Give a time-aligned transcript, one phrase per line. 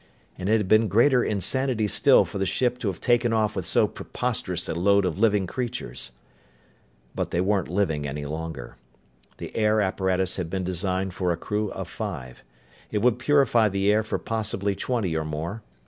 [0.35, 3.67] And it had been greater insanity still for the ship to have taken off with
[3.67, 6.11] so preposterous a load of living creatures.
[7.13, 8.77] But they weren't living any longer.
[9.37, 12.43] The air apparatus had been designed for a crew of five.
[12.89, 15.61] It would purify the air for possibly twenty or more.